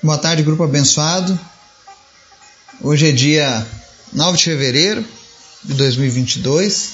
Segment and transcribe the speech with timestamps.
[0.00, 1.36] Boa tarde, grupo abençoado.
[2.80, 3.66] Hoje é dia
[4.12, 5.04] 9 de fevereiro
[5.64, 6.90] de 2022.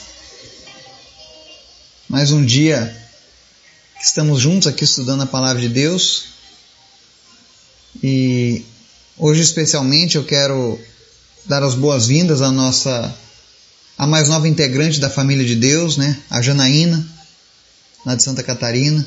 [2.09, 2.97] Mais um dia
[3.99, 6.29] que estamos juntos aqui estudando a palavra de Deus.
[8.03, 8.65] E
[9.19, 10.81] hoje especialmente eu quero
[11.45, 13.15] dar as boas-vindas à nossa
[13.99, 16.19] a mais nova integrante da família de Deus, né?
[16.31, 17.07] A Janaína,
[18.07, 19.07] lá de Santa Catarina.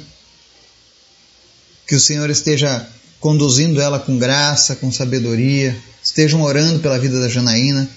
[1.87, 2.87] Que o Senhor esteja
[3.19, 5.75] conduzindo ela com graça, com sabedoria.
[6.03, 7.89] Estejam orando pela vida da Janaína,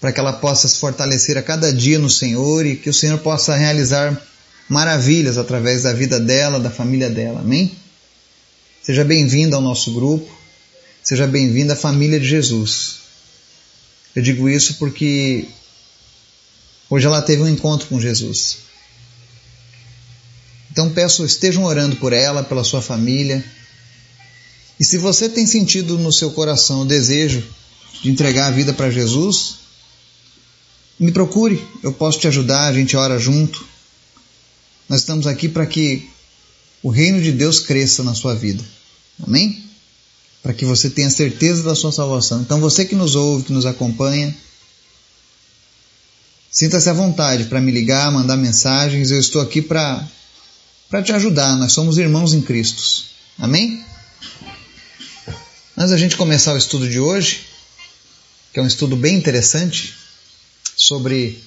[0.00, 3.18] para que ela possa se fortalecer a cada dia no Senhor e que o Senhor
[3.18, 4.20] possa realizar
[4.68, 7.40] maravilhas através da vida dela, da família dela.
[7.40, 7.72] Amém?
[8.82, 10.28] Seja bem-vinda ao nosso grupo,
[11.04, 12.96] seja bem-vinda à família de Jesus.
[14.14, 15.46] Eu digo isso porque
[16.90, 18.58] hoje ela teve um encontro com Jesus.
[20.72, 23.44] Então peço, estejam orando por ela, pela sua família,
[24.82, 27.40] e se você tem sentido no seu coração o desejo
[28.02, 29.58] de entregar a vida para Jesus,
[30.98, 33.64] me procure, eu posso te ajudar, a gente ora junto.
[34.88, 36.10] Nós estamos aqui para que
[36.82, 38.64] o reino de Deus cresça na sua vida.
[39.24, 39.62] Amém?
[40.42, 42.40] Para que você tenha certeza da sua salvação.
[42.40, 44.36] Então você que nos ouve, que nos acompanha,
[46.50, 49.12] sinta-se à vontade para me ligar, mandar mensagens.
[49.12, 50.08] Eu estou aqui para
[51.04, 51.56] te ajudar.
[51.56, 53.04] Nós somos irmãos em Cristo.
[53.38, 53.91] Amém?
[55.82, 57.40] Antes da gente começar o estudo de hoje,
[58.52, 59.92] que é um estudo bem interessante
[60.76, 61.42] sobre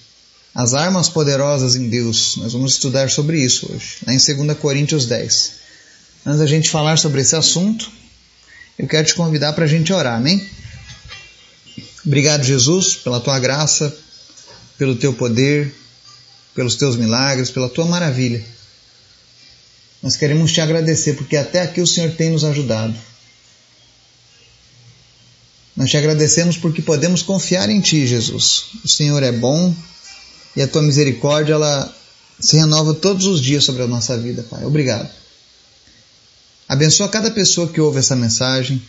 [0.53, 5.05] as armas poderosas em Deus, nós vamos estudar sobre isso hoje, lá em 2 Coríntios
[5.05, 5.51] 10.
[6.25, 7.89] Antes da gente falar sobre esse assunto,
[8.77, 10.45] eu quero te convidar para a gente orar, amém?
[12.05, 13.97] Obrigado, Jesus, pela tua graça,
[14.77, 15.73] pelo teu poder,
[16.53, 18.43] pelos teus milagres, pela tua maravilha.
[20.03, 23.14] Nós queremos te agradecer porque até aqui o Senhor tem nos ajudado.
[25.75, 28.67] Nós te agradecemos porque podemos confiar em Ti, Jesus.
[28.83, 29.75] O Senhor é bom
[30.55, 31.93] e a Tua misericórdia ela
[32.39, 34.63] se renova todos os dias sobre a nossa vida, Pai.
[34.63, 35.09] Obrigado.
[36.67, 38.81] Abençoa cada pessoa que ouve essa mensagem.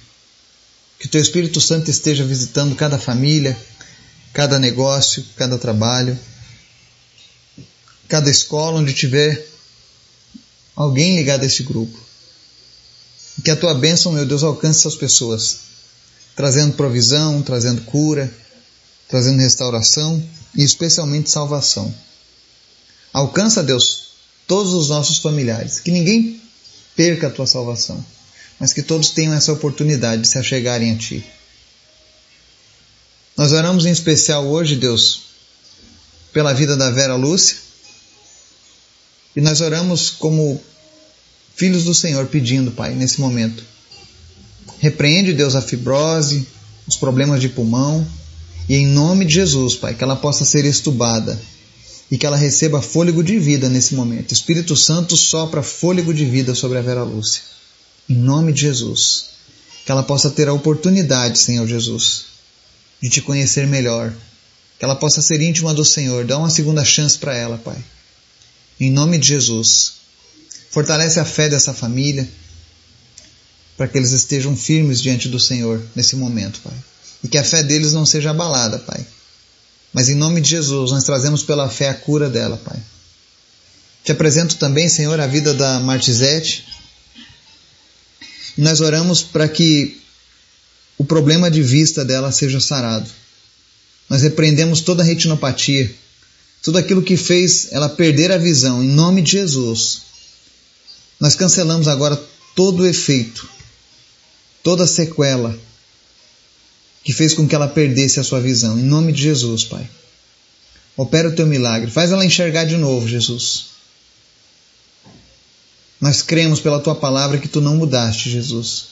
[0.99, 3.59] Que o Teu Espírito Santo esteja visitando cada família,
[4.33, 6.19] cada negócio, cada trabalho,
[8.09, 9.47] cada escola onde tiver
[10.75, 11.99] alguém ligado a esse grupo.
[13.45, 15.67] Que a Tua bênção, meu Deus, alcance essas pessoas
[16.37, 18.31] trazendo provisão, trazendo cura,
[19.09, 20.23] trazendo restauração
[20.55, 21.93] e especialmente salvação.
[23.11, 24.11] Alcança, Deus,
[24.47, 26.41] todos os nossos familiares, que ninguém
[26.95, 28.05] perca a tua salvação,
[28.61, 31.25] mas que todos tenham essa oportunidade de se achegarem a ti.
[33.35, 35.23] Nós oramos em especial hoje, Deus,
[36.33, 37.57] pela vida da Vera Lúcia,
[39.35, 40.63] e nós oramos como
[41.55, 43.76] filhos do Senhor pedindo, Pai, nesse momento
[44.87, 46.47] Repreende, Deus, a fibrose,
[46.87, 48.07] os problemas de pulmão.
[48.69, 51.37] E em nome de Jesus, Pai, que ela possa ser estubada
[52.09, 54.33] e que ela receba fôlego de vida nesse momento.
[54.33, 57.43] Espírito Santo sopra fôlego de vida sobre a Vera Lúcia.
[58.09, 59.31] Em nome de Jesus.
[59.85, 62.27] Que ela possa ter a oportunidade, Senhor Jesus,
[63.03, 64.15] de te conhecer melhor.
[64.79, 66.25] Que ela possa ser íntima do Senhor.
[66.25, 67.79] Dá uma segunda chance para ela, Pai.
[68.79, 69.95] Em nome de Jesus.
[70.71, 72.29] Fortalece a fé dessa família
[73.77, 76.75] para que eles estejam firmes diante do Senhor nesse momento, Pai.
[77.23, 79.07] E que a fé deles não seja abalada, Pai.
[79.93, 82.79] Mas em nome de Jesus, nós trazemos pela fé a cura dela, Pai.
[84.05, 86.65] Te apresento também, Senhor, a vida da Martizete.
[88.57, 90.01] Nós oramos para que
[90.97, 93.09] o problema de vista dela seja sarado.
[94.09, 95.93] Nós repreendemos toda a retinopatia,
[96.63, 100.03] tudo aquilo que fez ela perder a visão, em nome de Jesus.
[101.21, 102.23] Nós cancelamos agora
[102.55, 103.56] todo o efeito
[104.67, 105.57] toda sequela
[107.05, 108.77] que fez com que ela perdesse a sua visão.
[108.77, 109.89] Em nome de Jesus, Pai.
[110.97, 111.89] Opera o teu milagre.
[111.89, 113.67] Faz ela enxergar de novo, Jesus.
[116.01, 118.87] Nós cremos pela tua palavra que tu não mudaste, Jesus.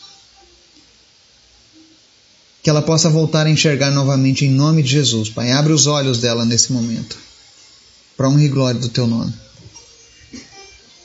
[2.63, 5.51] Que ela possa voltar a enxergar novamente em nome de Jesus, Pai.
[5.51, 7.19] Abre os olhos dela nesse momento.
[8.17, 9.35] Para honra e glória do teu nome.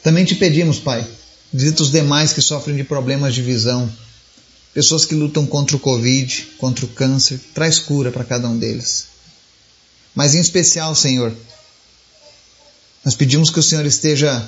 [0.03, 1.03] Também te pedimos, Pai,
[1.51, 3.91] visita os demais que sofrem de problemas de visão
[4.73, 9.07] pessoas que lutam contra o Covid, contra o câncer, traz cura para cada um deles.
[10.13, 11.35] Mas em especial, Senhor,
[13.03, 14.47] nós pedimos que o Senhor esteja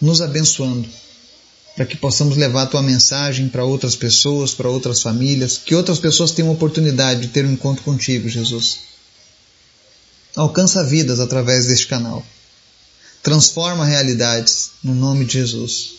[0.00, 0.88] nos abençoando,
[1.76, 5.98] para que possamos levar a tua mensagem para outras pessoas, para outras famílias, que outras
[5.98, 8.78] pessoas tenham oportunidade de ter um encontro contigo, Jesus.
[10.36, 12.24] Alcança vidas através deste canal.
[13.22, 15.94] Transforma realidades no nome de Jesus.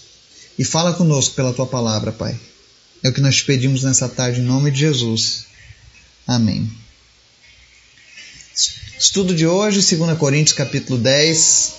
[0.58, 2.40] E fala conosco pela tua palavra, Pai.
[3.03, 5.45] É o que nós pedimos nessa tarde, em nome de Jesus.
[6.27, 6.69] Amém.
[8.97, 11.74] Estudo de hoje, 2 Coríntios capítulo 10.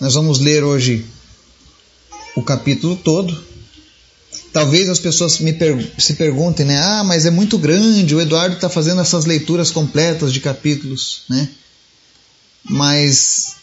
[0.00, 1.04] Nós vamos ler hoje
[2.34, 3.46] o capítulo todo.
[4.52, 6.78] Talvez as pessoas per se perguntem, né?
[6.78, 11.48] Ah, mas é muito grande, o Eduardo está fazendo essas leituras completas de capítulos, né?
[12.64, 13.56] Mas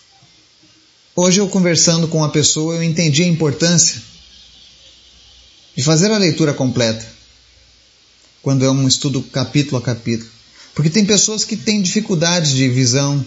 [1.15, 4.01] hoje eu conversando com uma pessoa, eu entendi a importância
[5.75, 7.05] de fazer a leitura completa,
[8.41, 10.29] quando é um estudo capítulo a capítulo.
[10.73, 13.25] Porque tem pessoas que têm dificuldades de visão,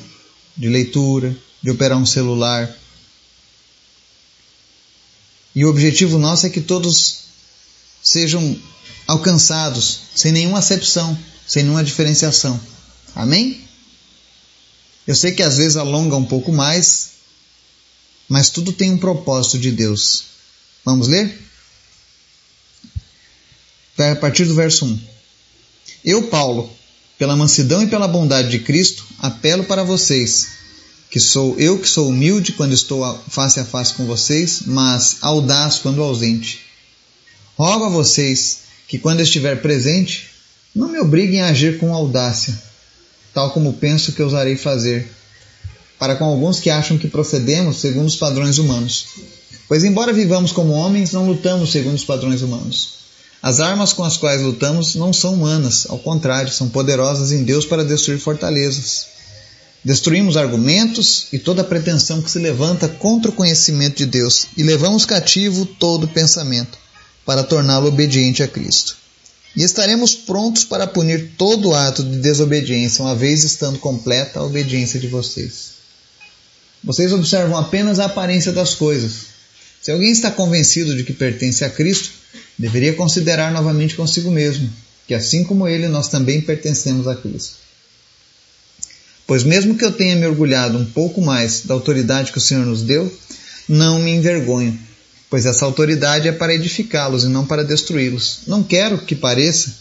[0.56, 2.74] de leitura, de operar um celular.
[5.54, 7.20] E o objetivo nosso é que todos
[8.02, 8.58] sejam
[9.06, 12.60] alcançados sem nenhuma acepção, sem nenhuma diferenciação.
[13.14, 13.60] Amém?
[15.06, 17.12] Eu sei que às vezes alonga um pouco mais,
[18.28, 20.24] mas tudo tem um propósito de Deus.
[20.84, 21.47] Vamos ler?
[23.98, 25.00] A partir do verso 1.
[26.04, 26.70] Eu, Paulo,
[27.18, 30.48] pela mansidão e pela bondade de Cristo, apelo para vocês,
[31.10, 35.78] que sou eu que sou humilde quando estou face a face com vocês, mas audaz
[35.78, 36.60] quando ausente.
[37.56, 40.30] Rogo a vocês que quando estiver presente,
[40.74, 42.56] não me obriguem a agir com audácia,
[43.34, 45.10] tal como penso que ousarei fazer,
[45.98, 49.06] para com alguns que acham que procedemos segundo os padrões humanos.
[49.66, 52.97] Pois embora vivamos como homens, não lutamos segundo os padrões humanos.
[53.40, 57.64] As armas com as quais lutamos não são humanas, ao contrário, são poderosas em Deus
[57.64, 59.06] para destruir fortalezas.
[59.84, 65.06] Destruímos argumentos e toda pretensão que se levanta contra o conhecimento de Deus e levamos
[65.06, 66.76] cativo todo pensamento
[67.24, 68.96] para torná-lo obediente a Cristo.
[69.54, 74.98] E estaremos prontos para punir todo ato de desobediência, uma vez estando completa a obediência
[74.98, 75.78] de vocês.
[76.82, 79.28] Vocês observam apenas a aparência das coisas.
[79.80, 82.10] Se alguém está convencido de que pertence a Cristo,
[82.58, 84.68] deveria considerar novamente consigo mesmo,
[85.06, 87.56] que assim como ele, nós também pertencemos a Cristo.
[89.26, 92.64] Pois mesmo que eu tenha me orgulhado um pouco mais da autoridade que o Senhor
[92.66, 93.14] nos deu,
[93.68, 94.78] não me envergonho,
[95.28, 98.40] pois essa autoridade é para edificá-los e não para destruí-los.
[98.46, 99.74] Não quero que pareça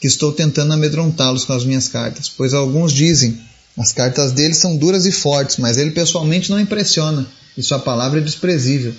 [0.00, 3.38] que estou tentando amedrontá-los com as minhas cartas, pois alguns dizem,
[3.76, 7.26] as cartas dele são duras e fortes, mas ele pessoalmente não impressiona,
[7.56, 8.94] e sua palavra é desprezível.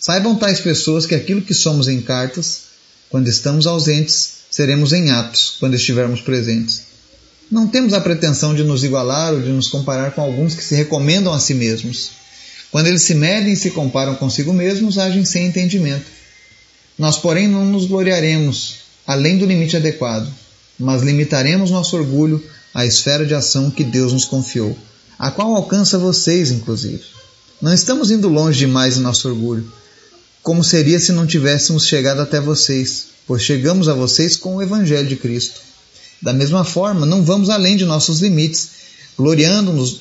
[0.00, 2.62] Saibam tais pessoas que aquilo que somos em cartas,
[3.10, 6.82] quando estamos ausentes, seremos em atos, quando estivermos presentes.
[7.50, 10.74] Não temos a pretensão de nos igualar ou de nos comparar com alguns que se
[10.74, 12.10] recomendam a si mesmos.
[12.70, 16.04] Quando eles se medem e se comparam consigo mesmos, agem sem entendimento.
[16.96, 20.30] Nós, porém, não nos gloriaremos além do limite adequado,
[20.78, 24.76] mas limitaremos nosso orgulho à esfera de ação que Deus nos confiou,
[25.18, 27.02] a qual alcança vocês, inclusive.
[27.60, 29.72] Não estamos indo longe demais em nosso orgulho,
[30.48, 35.06] como seria se não tivéssemos chegado até vocês, pois chegamos a vocês com o Evangelho
[35.06, 35.60] de Cristo.
[36.22, 38.70] Da mesma forma, não vamos além de nossos limites,
[39.14, 40.00] gloriando-nos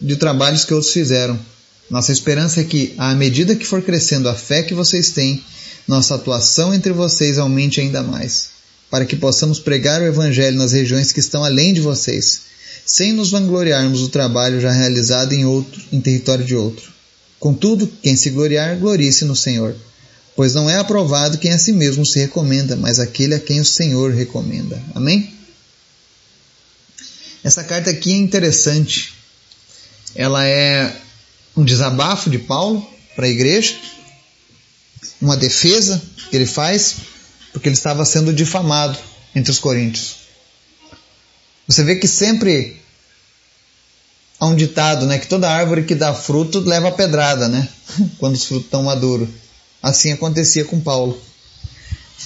[0.00, 1.38] de trabalhos que outros fizeram.
[1.88, 5.44] Nossa esperança é que, à medida que for crescendo a fé que vocês têm,
[5.86, 8.48] nossa atuação entre vocês aumente ainda mais,
[8.90, 12.40] para que possamos pregar o Evangelho nas regiões que estão além de vocês,
[12.84, 16.97] sem nos vangloriarmos do trabalho já realizado em, outro, em território de outro.
[17.38, 19.76] Contudo, quem se gloriar, glorie-se no Senhor.
[20.34, 23.64] Pois não é aprovado quem a si mesmo se recomenda, mas aquele a quem o
[23.64, 24.80] Senhor recomenda.
[24.94, 25.34] Amém?
[27.42, 29.14] Essa carta aqui é interessante.
[30.14, 30.96] Ela é
[31.56, 33.76] um desabafo de Paulo para a igreja,
[35.20, 36.96] uma defesa que ele faz,
[37.52, 38.98] porque ele estava sendo difamado
[39.34, 40.16] entre os coríntios.
[41.66, 42.77] Você vê que sempre
[44.38, 47.68] há um ditado, né, que toda árvore que dá fruto leva pedrada, né,
[48.18, 49.28] quando os frutos estão maduros.
[49.82, 51.20] Assim acontecia com Paulo.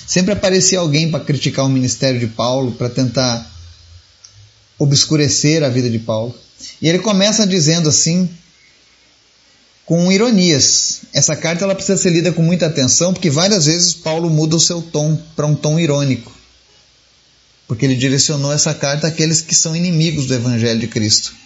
[0.06, 3.50] Sempre aparecia alguém para criticar o ministério de Paulo, para tentar
[4.78, 6.34] obscurecer a vida de Paulo.
[6.80, 8.28] E ele começa dizendo assim,
[9.84, 11.02] com ironias.
[11.12, 14.60] Essa carta ela precisa ser lida com muita atenção, porque várias vezes Paulo muda o
[14.60, 16.32] seu tom para um tom irônico.
[17.68, 21.41] Porque ele direcionou essa carta àqueles que são inimigos do evangelho de Cristo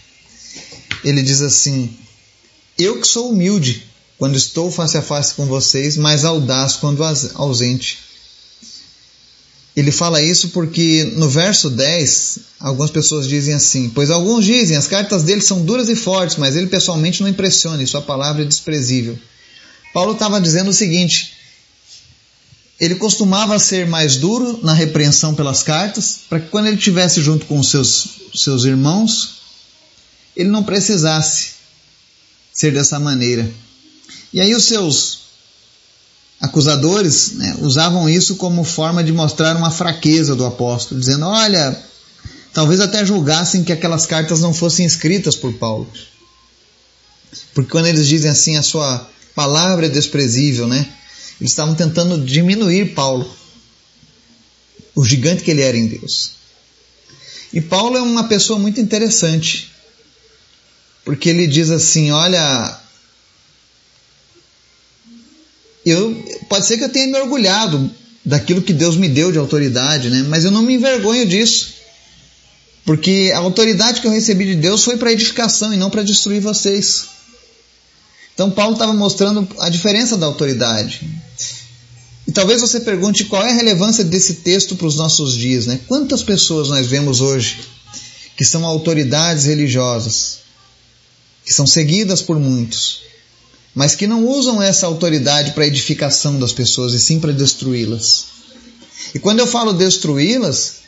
[1.04, 1.96] ele diz assim:
[2.78, 3.84] Eu que sou humilde
[4.18, 7.02] quando estou face a face com vocês, mas audaz quando
[7.34, 7.98] ausente.
[9.76, 14.86] Ele fala isso porque no verso 10, algumas pessoas dizem assim: Pois alguns dizem, as
[14.86, 18.46] cartas dele são duras e fortes, mas ele pessoalmente não impressiona, e sua palavra é
[18.46, 19.18] desprezível.
[19.92, 21.34] Paulo estava dizendo o seguinte:
[22.80, 27.46] ele costumava ser mais duro na repreensão pelas cartas, para que quando ele estivesse junto
[27.46, 29.35] com seus, seus irmãos,
[30.36, 31.52] ele não precisasse
[32.52, 33.50] ser dessa maneira.
[34.32, 35.20] E aí os seus
[36.40, 41.80] acusadores né, usavam isso como forma de mostrar uma fraqueza do apóstolo, dizendo: olha,
[42.52, 45.90] talvez até julgassem que aquelas cartas não fossem escritas por Paulo.
[47.54, 50.86] Porque quando eles dizem assim, a sua palavra é desprezível, né?
[51.40, 53.30] Eles estavam tentando diminuir Paulo,
[54.94, 56.32] o gigante que ele era em Deus.
[57.52, 59.70] E Paulo é uma pessoa muito interessante,
[61.06, 62.78] porque ele diz assim: olha,
[65.86, 66.12] eu
[66.48, 67.88] pode ser que eu tenha me orgulhado
[68.24, 70.26] daquilo que Deus me deu de autoridade, né?
[70.28, 71.74] Mas eu não me envergonho disso.
[72.84, 76.40] Porque a autoridade que eu recebi de Deus foi para edificação e não para destruir
[76.40, 77.04] vocês.
[78.34, 81.08] Então Paulo estava mostrando a diferença da autoridade.
[82.26, 85.78] E talvez você pergunte qual é a relevância desse texto para os nossos dias, né?
[85.86, 87.60] Quantas pessoas nós vemos hoje
[88.36, 90.45] que são autoridades religiosas,
[91.46, 93.02] que são seguidas por muitos,
[93.72, 98.26] mas que não usam essa autoridade para edificação das pessoas e sim para destruí-las.
[99.14, 100.78] E quando eu falo destruí-las,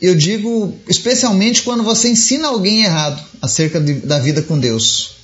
[0.00, 5.16] eu digo especialmente quando você ensina alguém errado acerca de, da vida com Deus.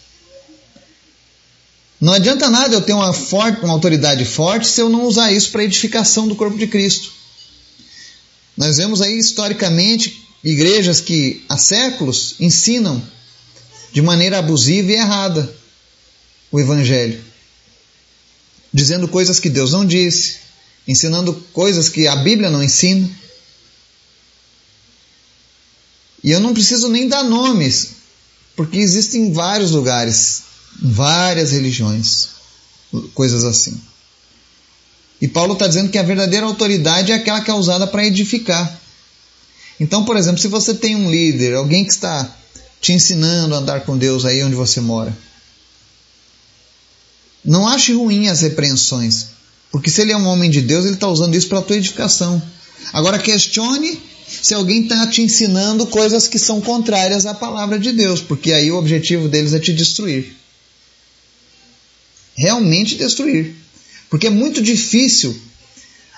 [2.01, 5.51] Não adianta nada eu ter uma, forte, uma autoridade forte se eu não usar isso
[5.53, 7.13] para edificação do corpo de Cristo.
[8.57, 13.01] Nós vemos aí historicamente igrejas que há séculos ensinam
[13.93, 15.55] de maneira abusiva e errada
[16.51, 17.23] o Evangelho,
[18.73, 20.37] dizendo coisas que Deus não disse,
[20.87, 23.09] ensinando coisas que a Bíblia não ensina.
[26.25, 27.91] E eu não preciso nem dar nomes,
[28.57, 30.43] porque existem vários lugares,
[30.83, 32.31] várias religiões,
[33.15, 33.81] coisas assim.
[35.21, 38.81] E Paulo está dizendo que a verdadeira autoridade é aquela que é usada para edificar.
[39.81, 42.37] Então, por exemplo, se você tem um líder, alguém que está
[42.81, 45.17] te ensinando a andar com Deus aí onde você mora,
[47.45, 49.29] não ache ruim as repreensões,
[49.71, 51.77] porque se ele é um homem de Deus, ele está usando isso para a tua
[51.77, 52.43] edificação.
[52.93, 58.21] Agora questione se alguém está te ensinando coisas que são contrárias à palavra de Deus,
[58.21, 60.37] porque aí o objetivo deles é te destruir.
[62.37, 63.55] Realmente destruir.
[64.11, 65.37] Porque é muito difícil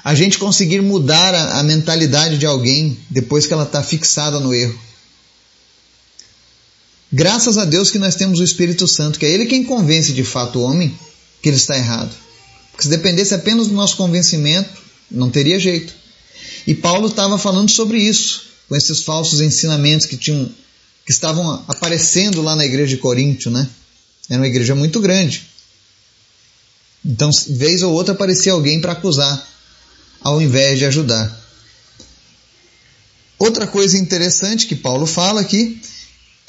[0.03, 4.53] a gente conseguir mudar a, a mentalidade de alguém depois que ela está fixada no
[4.55, 4.79] erro.
[7.13, 10.23] Graças a Deus que nós temos o Espírito Santo, que é Ele quem convence de
[10.23, 10.97] fato o homem
[11.43, 12.15] que ele está errado.
[12.71, 14.71] Porque se dependesse apenas do nosso convencimento,
[15.11, 15.93] não teria jeito.
[16.67, 20.51] E Paulo estava falando sobre isso, com esses falsos ensinamentos que tinham
[21.05, 23.69] que estavam aparecendo lá na igreja de Coríntio, né?
[24.29, 25.49] Era uma igreja muito grande.
[27.05, 29.45] Então, vez ou outra aparecia alguém para acusar,
[30.21, 31.37] ao invés de ajudar.
[33.39, 35.81] Outra coisa interessante que Paulo fala aqui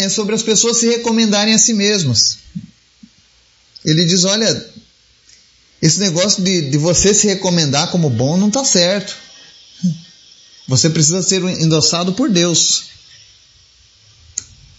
[0.03, 2.37] é sobre as pessoas se recomendarem a si mesmas.
[3.83, 4.69] Ele diz: olha,
[5.81, 9.15] esse negócio de, de você se recomendar como bom não está certo.
[10.67, 12.83] Você precisa ser endossado por Deus.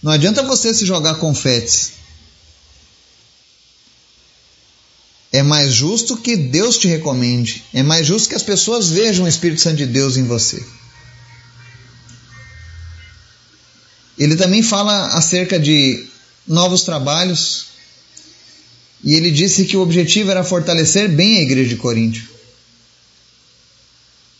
[0.01, 1.93] Não adianta você se jogar confetes.
[5.31, 7.63] É mais justo que Deus te recomende.
[7.73, 10.63] É mais justo que as pessoas vejam o Espírito Santo de Deus em você.
[14.17, 16.05] Ele também fala acerca de
[16.47, 17.65] novos trabalhos,
[19.03, 22.29] e ele disse que o objetivo era fortalecer bem a igreja de Coríntio.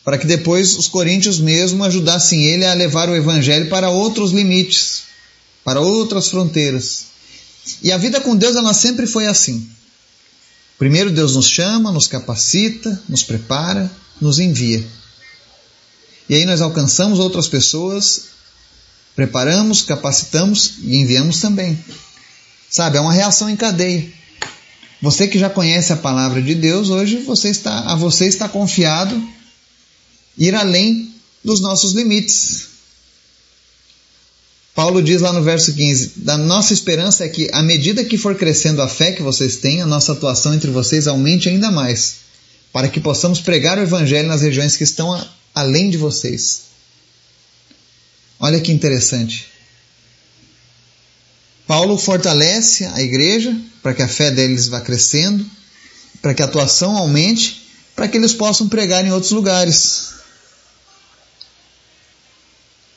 [0.04, 5.04] Para que depois os coríntios mesmo ajudassem ele a levar o evangelho para outros limites,
[5.64, 7.06] para outras fronteiras.
[7.82, 9.70] E a vida com Deus ela sempre foi assim.
[10.78, 13.90] Primeiro Deus nos chama, nos capacita, nos prepara,
[14.20, 14.86] nos envia.
[16.28, 18.33] E aí nós alcançamos outras pessoas,
[19.16, 21.78] preparamos, capacitamos e enviamos também.
[22.70, 24.06] Sabe, é uma reação em cadeia.
[25.02, 29.22] Você que já conhece a palavra de Deus, hoje você está, a você está confiado
[30.38, 32.68] ir além dos nossos limites.
[34.74, 38.36] Paulo diz lá no verso 15: da nossa esperança é que, à medida que for
[38.36, 42.16] crescendo a fé que vocês têm, a nossa atuação entre vocês aumente ainda mais,
[42.72, 46.73] para que possamos pregar o Evangelho nas regiões que estão a, além de vocês.
[48.44, 49.48] Olha que interessante.
[51.66, 55.50] Paulo fortalece a igreja para que a fé deles vá crescendo,
[56.22, 60.10] para que a atuação aumente, para que eles possam pregar em outros lugares.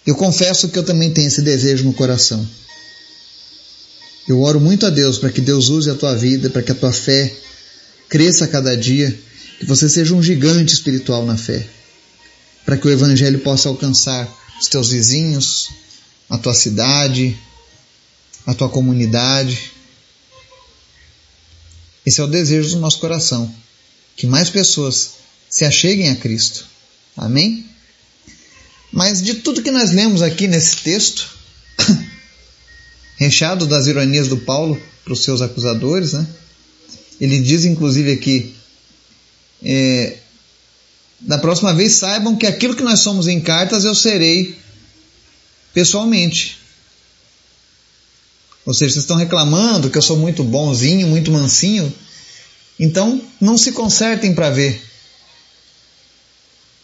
[0.04, 2.44] Eu confesso que eu também tenho esse desejo no coração.
[4.26, 6.74] Eu oro muito a Deus para que Deus use a tua vida, para que a
[6.74, 7.32] tua fé
[8.08, 9.16] cresça a cada dia,
[9.60, 11.64] que você seja um gigante espiritual na fé,
[12.64, 14.28] para que o Evangelho possa alcançar
[14.60, 15.70] os teus vizinhos,
[16.28, 17.36] a tua cidade,
[18.46, 19.72] a tua comunidade.
[22.04, 23.52] Esse é o desejo do nosso coração.
[24.16, 25.16] que mais pessoas
[25.50, 26.66] se acheguem a Cristo.
[27.16, 27.66] Amém?
[28.90, 31.36] Mas de tudo que nós lemos aqui nesse texto,
[33.18, 36.26] recheado das ironias do Paulo para os seus acusadores, né?
[37.20, 38.54] Ele diz inclusive aqui:
[39.62, 40.18] é,
[41.20, 44.56] da próxima vez saibam que aquilo que nós somos em cartas eu serei
[45.72, 46.58] pessoalmente.
[48.64, 51.92] Ou seja, vocês estão reclamando que eu sou muito bonzinho, muito mansinho.
[52.78, 54.82] Então, não se consertem para ver.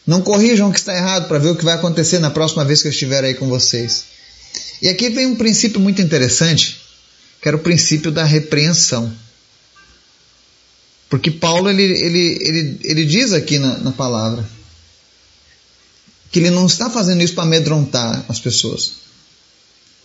[0.06, 2.82] Não corrijam o que está errado para ver o que vai acontecer na próxima vez
[2.82, 4.04] que eu estiver aí com vocês.
[4.80, 6.80] E aqui vem um princípio muito interessante,
[7.40, 9.12] que era o princípio da repreensão.
[11.12, 14.48] Porque Paulo ele, ele, ele, ele diz aqui na, na palavra
[16.30, 18.92] que ele não está fazendo isso para amedrontar as pessoas,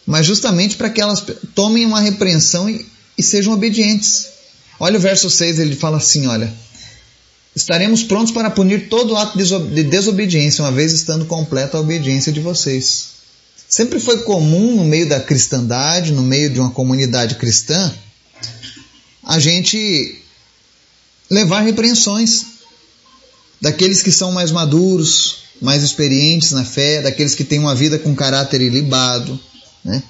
[0.06, 1.24] mas justamente para que elas
[1.56, 2.86] tomem uma repreensão e,
[3.18, 4.28] e sejam obedientes.
[4.78, 6.54] Olha o verso 6, ele fala assim: olha,
[7.56, 12.42] estaremos prontos para punir todo ato de desobediência, uma vez estando completa a obediência de
[12.42, 13.12] vocês.
[13.70, 17.94] Sempre foi comum no meio da cristandade, no meio de uma comunidade cristã,
[19.24, 20.27] a gente
[21.30, 22.46] levar repreensões
[23.60, 28.16] daqueles que são mais maduros, mais experientes na fé, daqueles que têm uma vida com
[28.16, 29.40] caráter ilibado,
[29.84, 30.04] né?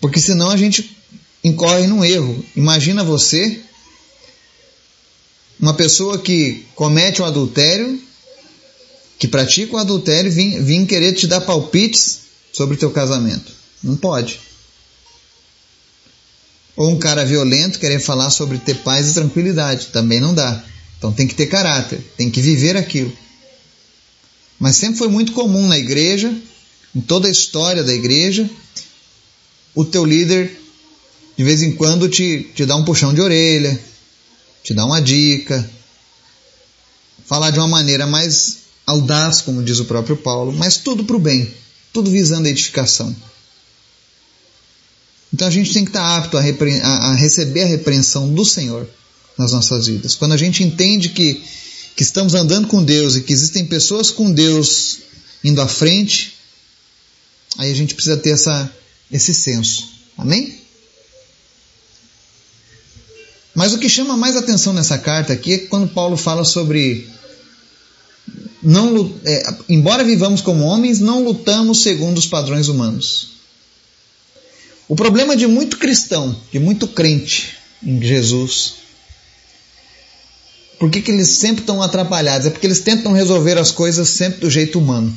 [0.00, 0.96] Porque senão a gente
[1.42, 2.44] incorre num erro.
[2.54, 3.60] Imagina você,
[5.58, 8.00] uma pessoa que comete o um adultério,
[9.18, 12.20] que pratica o adultério, vim, vim querer te dar palpites
[12.52, 13.52] sobre o teu casamento.
[13.82, 14.40] Não pode.
[16.76, 19.86] Ou um cara violento querer falar sobre ter paz e tranquilidade.
[19.86, 20.62] Também não dá.
[20.98, 23.12] Então tem que ter caráter, tem que viver aquilo.
[24.58, 26.34] Mas sempre foi muito comum na igreja,
[26.94, 28.48] em toda a história da igreja,
[29.74, 30.58] o teu líder
[31.36, 33.78] de vez em quando te, te dá um puxão de orelha,
[34.62, 35.68] te dá uma dica,
[37.26, 41.20] falar de uma maneira mais audaz, como diz o próprio Paulo, mas tudo para o
[41.20, 41.52] bem,
[41.92, 43.14] tudo visando a edificação.
[45.34, 48.88] Então a gente tem que estar apto a, a, a receber a repreensão do Senhor
[49.36, 50.14] nas nossas vidas.
[50.14, 51.42] Quando a gente entende que,
[51.96, 54.98] que estamos andando com Deus e que existem pessoas com Deus
[55.42, 56.34] indo à frente,
[57.58, 58.72] aí a gente precisa ter essa,
[59.10, 59.88] esse senso.
[60.16, 60.56] Amém?
[63.56, 67.08] Mas o que chama mais atenção nessa carta aqui é quando Paulo fala sobre
[68.62, 73.33] não, é, embora vivamos como homens, não lutamos segundo os padrões humanos.
[74.88, 78.74] O problema de muito cristão, de muito crente em Jesus,
[80.78, 82.46] por que, que eles sempre estão atrapalhados?
[82.46, 85.14] É porque eles tentam resolver as coisas sempre do jeito humano.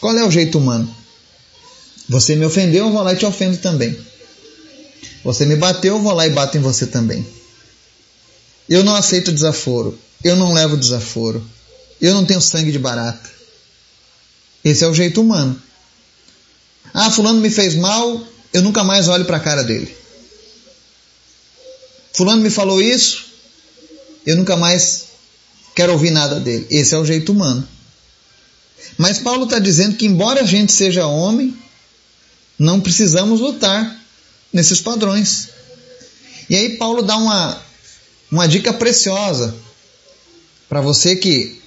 [0.00, 0.94] Qual é o jeito humano?
[2.08, 3.96] Você me ofendeu, eu vou lá e te ofendo também.
[5.24, 7.26] Você me bateu, eu vou lá e bato em você também.
[8.68, 9.98] Eu não aceito desaforo.
[10.22, 11.44] Eu não levo desaforo.
[12.00, 13.30] Eu não tenho sangue de barata.
[14.64, 15.60] Esse é o jeito humano.
[16.92, 18.22] Ah, fulano me fez mal,
[18.54, 19.94] eu nunca mais olho para a cara dele.
[22.12, 23.24] Fulano me falou isso,
[24.24, 25.06] eu nunca mais
[25.74, 26.64] quero ouvir nada dele.
[26.70, 27.68] Esse é o jeito humano.
[28.96, 31.56] Mas Paulo está dizendo que, embora a gente seja homem,
[32.56, 34.00] não precisamos lutar
[34.52, 35.48] nesses padrões.
[36.48, 37.60] E aí, Paulo dá uma,
[38.30, 39.52] uma dica preciosa
[40.68, 41.60] para você que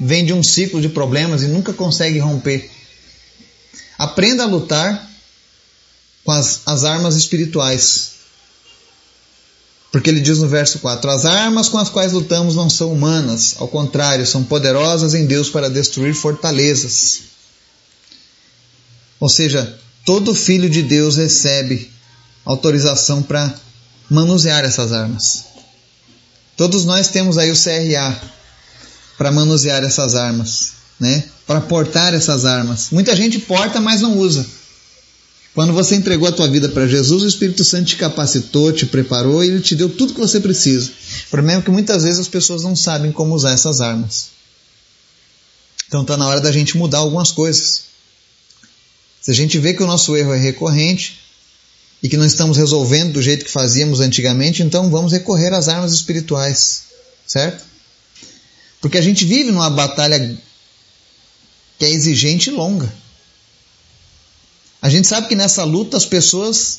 [0.00, 2.68] vem de um ciclo de problemas e nunca consegue romper.
[3.96, 5.15] Aprenda a lutar
[6.26, 8.16] com as, as armas espirituais.
[9.92, 13.54] Porque ele diz no verso 4: As armas com as quais lutamos não são humanas,
[13.58, 17.20] ao contrário, são poderosas em Deus para destruir fortalezas.
[19.20, 21.90] Ou seja, todo filho de Deus recebe
[22.44, 23.54] autorização para
[24.10, 25.44] manusear essas armas.
[26.56, 28.20] Todos nós temos aí o CRA
[29.16, 31.24] para manusear essas armas, né?
[31.46, 32.88] Para portar essas armas.
[32.90, 34.44] Muita gente porta, mas não usa.
[35.56, 39.42] Quando você entregou a tua vida para Jesus, o Espírito Santo te capacitou, te preparou
[39.42, 40.92] e ele te deu tudo que você precisa.
[41.28, 44.28] O problema é que muitas vezes as pessoas não sabem como usar essas armas.
[45.88, 47.84] Então está na hora da gente mudar algumas coisas.
[49.22, 51.20] Se a gente vê que o nosso erro é recorrente
[52.02, 55.94] e que não estamos resolvendo do jeito que fazíamos antigamente, então vamos recorrer às armas
[55.94, 56.82] espirituais,
[57.26, 57.64] certo?
[58.78, 60.38] Porque a gente vive numa batalha
[61.78, 62.92] que é exigente e longa.
[64.86, 66.78] A gente sabe que nessa luta as pessoas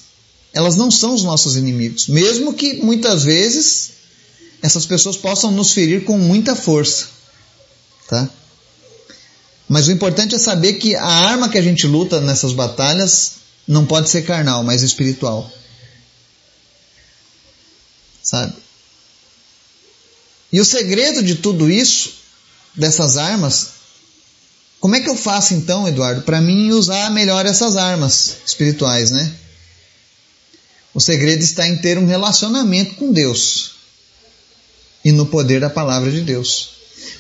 [0.54, 3.90] elas não são os nossos inimigos, mesmo que muitas vezes
[4.62, 7.08] essas pessoas possam nos ferir com muita força,
[8.08, 8.30] tá?
[9.68, 13.34] Mas o importante é saber que a arma que a gente luta nessas batalhas
[13.68, 15.52] não pode ser carnal, mas espiritual.
[18.24, 18.54] Sabe?
[20.54, 22.14] E o segredo de tudo isso,
[22.74, 23.72] dessas armas,
[24.80, 29.34] como é que eu faço então, Eduardo, para mim usar melhor essas armas espirituais, né?
[30.94, 33.72] O segredo está em ter um relacionamento com Deus
[35.04, 36.70] e no poder da palavra de Deus.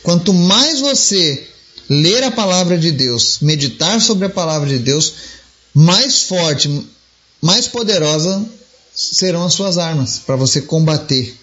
[0.03, 1.47] Quanto mais você
[1.89, 5.13] ler a palavra de Deus, meditar sobre a palavra de Deus,
[5.73, 6.85] mais forte,
[7.41, 8.43] mais poderosa
[8.93, 11.37] serão as suas armas para você combater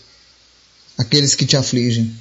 [0.98, 2.14] aqueles que te afligem.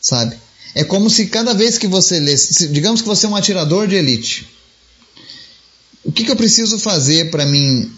[0.00, 0.38] Sabe?
[0.74, 2.34] É como se cada vez que você lê,
[2.70, 4.48] digamos que você é um atirador de elite.
[6.02, 7.90] O que, que eu preciso fazer para mim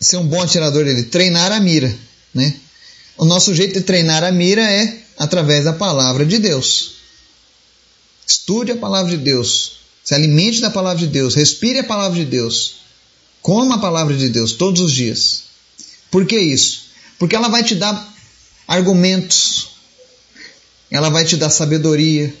[0.00, 1.10] ser um bom atirador de elite?
[1.10, 1.94] Treinar a mira,
[2.32, 2.54] né?
[3.16, 6.92] O nosso jeito de treinar a mira é através da palavra de Deus.
[8.26, 12.24] Estude a palavra de Deus, se alimente da palavra de Deus, respire a palavra de
[12.24, 12.76] Deus,
[13.42, 15.44] coma a palavra de Deus todos os dias.
[16.10, 16.88] Por que isso?
[17.18, 18.14] Porque ela vai te dar
[18.66, 19.77] argumentos,
[20.90, 22.32] ela vai te dar sabedoria,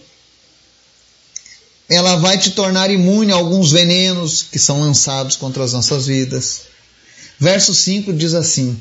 [1.88, 6.62] ela vai te tornar imune a alguns venenos que são lançados contra as nossas vidas.
[7.40, 8.78] Verso 5 diz assim: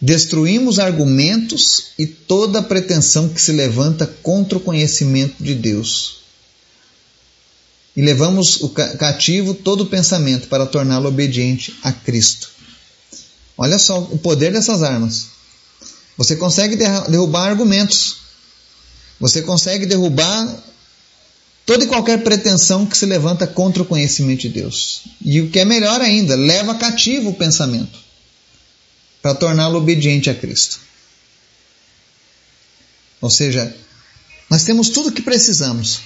[0.00, 6.24] Destruímos argumentos e toda pretensão que se levanta contra o conhecimento de Deus.
[7.96, 12.50] E levamos o cativo todo pensamento para torná-lo obediente a Cristo.
[13.56, 15.28] Olha só o poder dessas armas.
[16.16, 18.23] Você consegue derrubar argumentos.
[19.20, 20.62] Você consegue derrubar
[21.64, 25.02] toda e qualquer pretensão que se levanta contra o conhecimento de Deus.
[25.24, 27.98] E o que é melhor ainda, leva cativo o pensamento
[29.22, 30.78] para torná-lo obediente a Cristo.
[33.20, 33.74] Ou seja,
[34.50, 36.00] nós temos tudo o que precisamos.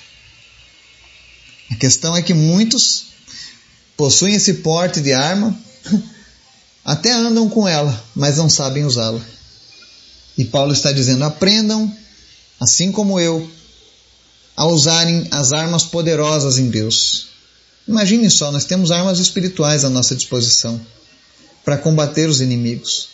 [1.70, 3.06] A questão é que muitos
[3.96, 5.58] possuem esse porte de arma,
[6.84, 9.20] até andam com ela, mas não sabem usá-la.
[10.38, 11.92] E Paulo está dizendo: aprendam,
[12.60, 13.48] assim como eu,
[14.56, 17.28] a usarem as armas poderosas em Deus.
[17.86, 20.80] Imagine só, nós temos armas espirituais à nossa disposição
[21.64, 23.08] para combater os inimigos.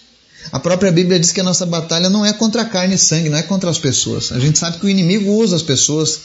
[0.53, 3.39] A própria Bíblia diz que a nossa batalha não é contra carne e sangue, não
[3.39, 4.33] é contra as pessoas.
[4.33, 6.21] A gente sabe que o inimigo usa as pessoas.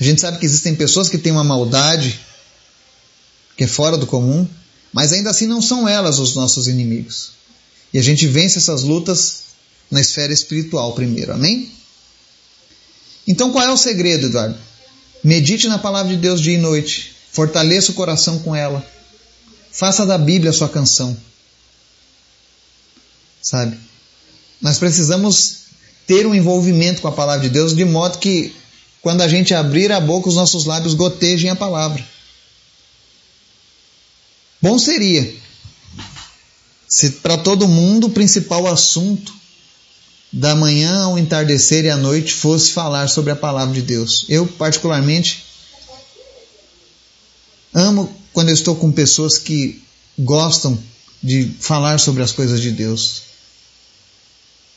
[0.00, 2.18] A gente sabe que existem pessoas que têm uma maldade
[3.56, 4.46] que é fora do comum,
[4.92, 7.30] mas ainda assim não são elas os nossos inimigos.
[7.92, 9.38] E a gente vence essas lutas
[9.90, 11.68] na esfera espiritual primeiro, amém?
[13.28, 14.58] Então qual é o segredo, Eduardo?
[15.22, 18.84] Medite na palavra de Deus dia e noite, fortaleça o coração com ela,
[19.70, 21.16] faça da Bíblia a sua canção
[23.48, 23.78] sabe?
[24.60, 25.58] Nós precisamos
[26.06, 28.54] ter um envolvimento com a palavra de Deus de modo que
[29.00, 32.04] quando a gente abrir a boca, os nossos lábios gotejem a palavra.
[34.60, 35.34] Bom seria
[36.88, 39.32] se para todo mundo o principal assunto
[40.32, 44.26] da manhã ao entardecer e à noite fosse falar sobre a palavra de Deus.
[44.28, 45.44] Eu, particularmente,
[47.74, 49.82] amo quando eu estou com pessoas que
[50.18, 50.78] gostam
[51.22, 53.22] de falar sobre as coisas de Deus.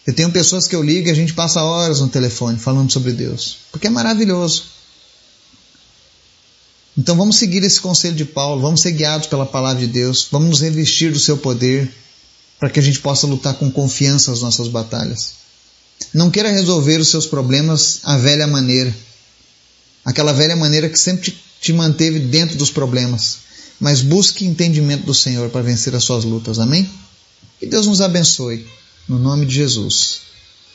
[0.06, 3.12] Eu tenho pessoas que eu ligo e a gente passa horas no telefone falando sobre
[3.12, 4.64] Deus, porque é maravilhoso.
[6.98, 10.50] Então vamos seguir esse conselho de Paulo, vamos ser guiados pela palavra de Deus, vamos
[10.50, 11.92] nos revestir do seu poder
[12.60, 15.41] para que a gente possa lutar com confiança as nossas batalhas.
[16.14, 18.96] Não queira resolver os seus problemas à velha maneira,
[20.04, 23.38] aquela velha maneira que sempre te manteve dentro dos problemas,
[23.80, 26.60] mas busque entendimento do Senhor para vencer as suas lutas.
[26.60, 26.90] Amém?
[27.60, 28.66] Que Deus nos abençoe.
[29.08, 30.22] No nome de Jesus.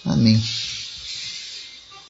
[0.04, 0.42] Amém.